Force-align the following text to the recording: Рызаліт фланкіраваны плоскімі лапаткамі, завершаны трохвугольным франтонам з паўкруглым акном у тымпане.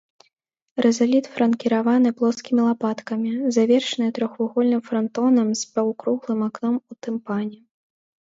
Рызаліт 0.83 1.25
фланкіраваны 1.33 2.09
плоскімі 2.21 2.61
лапаткамі, 2.69 3.33
завершаны 3.57 4.07
трохвугольным 4.19 4.81
франтонам 4.89 5.47
з 5.61 5.69
паўкруглым 5.77 6.39
акном 6.49 6.75
у 6.81 6.93
тымпане. 7.07 7.59